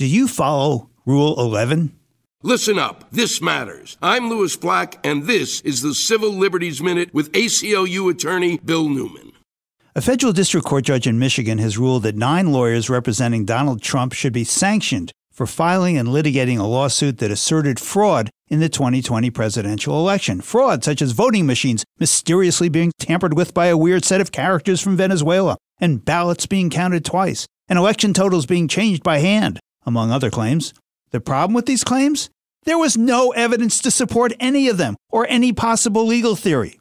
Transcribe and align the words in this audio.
Do 0.00 0.06
you 0.06 0.28
follow 0.28 0.88
Rule 1.04 1.38
11? 1.38 1.94
Listen 2.42 2.78
up. 2.78 3.10
This 3.10 3.42
matters. 3.42 3.98
I'm 4.00 4.30
Lewis 4.30 4.56
Black, 4.56 4.98
and 5.04 5.24
this 5.24 5.60
is 5.60 5.82
the 5.82 5.94
Civil 5.94 6.30
Liberties 6.30 6.80
Minute 6.80 7.12
with 7.12 7.30
ACLU 7.32 8.10
attorney 8.10 8.56
Bill 8.64 8.88
Newman. 8.88 9.32
A 9.94 10.00
federal 10.00 10.32
district 10.32 10.66
court 10.66 10.84
judge 10.84 11.06
in 11.06 11.18
Michigan 11.18 11.58
has 11.58 11.76
ruled 11.76 12.04
that 12.04 12.16
nine 12.16 12.50
lawyers 12.50 12.88
representing 12.88 13.44
Donald 13.44 13.82
Trump 13.82 14.14
should 14.14 14.32
be 14.32 14.42
sanctioned 14.42 15.12
for 15.30 15.46
filing 15.46 15.98
and 15.98 16.08
litigating 16.08 16.58
a 16.58 16.62
lawsuit 16.62 17.18
that 17.18 17.30
asserted 17.30 17.78
fraud 17.78 18.30
in 18.48 18.58
the 18.58 18.70
2020 18.70 19.28
presidential 19.28 19.98
election. 19.98 20.40
Fraud 20.40 20.82
such 20.82 21.02
as 21.02 21.12
voting 21.12 21.44
machines 21.44 21.84
mysteriously 21.98 22.70
being 22.70 22.90
tampered 22.98 23.36
with 23.36 23.52
by 23.52 23.66
a 23.66 23.76
weird 23.76 24.06
set 24.06 24.22
of 24.22 24.32
characters 24.32 24.80
from 24.80 24.96
Venezuela, 24.96 25.58
and 25.78 26.06
ballots 26.06 26.46
being 26.46 26.70
counted 26.70 27.04
twice, 27.04 27.46
and 27.68 27.78
election 27.78 28.14
totals 28.14 28.46
being 28.46 28.66
changed 28.66 29.02
by 29.02 29.18
hand, 29.18 29.60
among 29.84 30.10
other 30.10 30.30
claims. 30.30 30.74
The 31.10 31.20
problem 31.20 31.54
with 31.54 31.66
these 31.66 31.84
claims? 31.84 32.30
There 32.64 32.78
was 32.78 32.96
no 32.96 33.30
evidence 33.30 33.80
to 33.80 33.90
support 33.90 34.32
any 34.38 34.68
of 34.68 34.76
them 34.76 34.96
or 35.10 35.26
any 35.28 35.52
possible 35.52 36.06
legal 36.06 36.36
theory. 36.36 36.78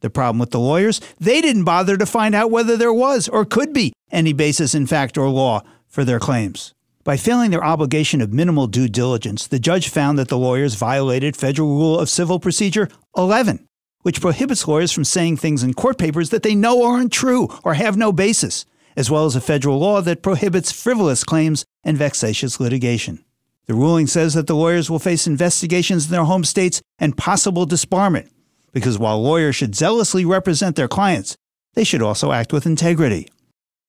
The 0.00 0.10
problem 0.10 0.38
with 0.38 0.50
the 0.50 0.60
lawyers? 0.60 1.00
They 1.18 1.40
didn't 1.40 1.64
bother 1.64 1.96
to 1.96 2.06
find 2.06 2.34
out 2.34 2.50
whether 2.50 2.76
there 2.76 2.92
was 2.92 3.28
or 3.28 3.44
could 3.44 3.72
be 3.72 3.92
any 4.10 4.32
basis 4.32 4.74
in 4.74 4.86
fact 4.86 5.18
or 5.18 5.28
law 5.28 5.62
for 5.88 6.04
their 6.04 6.20
claims. 6.20 6.72
By 7.02 7.16
failing 7.16 7.50
their 7.50 7.64
obligation 7.64 8.20
of 8.20 8.32
minimal 8.32 8.66
due 8.66 8.88
diligence, 8.88 9.46
the 9.46 9.58
judge 9.58 9.88
found 9.88 10.18
that 10.18 10.28
the 10.28 10.38
lawyers 10.38 10.74
violated 10.74 11.36
Federal 11.36 11.68
Rule 11.68 11.98
of 11.98 12.10
Civil 12.10 12.40
Procedure 12.40 12.88
11, 13.16 13.64
which 14.02 14.20
prohibits 14.20 14.66
lawyers 14.66 14.92
from 14.92 15.04
saying 15.04 15.36
things 15.36 15.62
in 15.62 15.74
court 15.74 15.98
papers 15.98 16.30
that 16.30 16.42
they 16.42 16.54
know 16.54 16.84
aren't 16.84 17.12
true 17.12 17.48
or 17.64 17.74
have 17.74 17.96
no 17.96 18.12
basis, 18.12 18.66
as 18.96 19.10
well 19.10 19.26
as 19.26 19.36
a 19.36 19.40
federal 19.40 19.78
law 19.78 20.00
that 20.00 20.22
prohibits 20.22 20.72
frivolous 20.72 21.22
claims 21.22 21.64
and 21.84 21.96
vexatious 21.96 22.58
litigation. 22.58 23.24
The 23.66 23.74
ruling 23.74 24.06
says 24.06 24.34
that 24.34 24.46
the 24.46 24.56
lawyers 24.56 24.88
will 24.88 24.98
face 24.98 25.26
investigations 25.26 26.06
in 26.06 26.12
their 26.12 26.24
home 26.24 26.44
states 26.44 26.80
and 26.98 27.16
possible 27.16 27.66
disbarment, 27.66 28.30
because 28.72 28.98
while 28.98 29.22
lawyers 29.22 29.56
should 29.56 29.74
zealously 29.74 30.24
represent 30.24 30.76
their 30.76 30.88
clients, 30.88 31.36
they 31.74 31.84
should 31.84 32.02
also 32.02 32.32
act 32.32 32.52
with 32.52 32.64
integrity. 32.64 33.28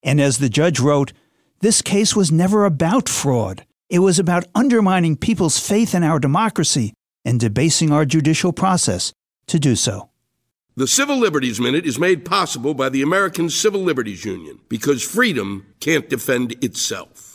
And 0.03 0.19
as 0.19 0.39
the 0.39 0.49
judge 0.49 0.79
wrote, 0.79 1.13
this 1.61 1.81
case 1.81 2.15
was 2.15 2.31
never 2.31 2.65
about 2.65 3.07
fraud. 3.07 3.65
It 3.89 3.99
was 3.99 4.19
about 4.19 4.45
undermining 4.53 5.15
people's 5.15 5.59
faith 5.59 5.95
in 5.95 6.03
our 6.03 6.19
democracy 6.19 6.93
and 7.23 7.39
debasing 7.39 7.91
our 7.91 8.05
judicial 8.05 8.53
process 8.53 9.13
to 9.47 9.59
do 9.59 9.75
so. 9.75 10.09
The 10.77 10.85
Civil 10.85 11.17
Liberties 11.17 11.59
Minute 11.59 11.87
is 11.87 11.97
made 11.97 12.23
possible 12.23 12.75
by 12.75 12.89
the 12.89 13.01
American 13.01 13.49
Civil 13.49 13.81
Liberties 13.81 14.23
Union 14.23 14.59
because 14.69 15.01
freedom 15.01 15.65
can't 15.79 16.07
defend 16.07 16.63
itself. 16.63 17.26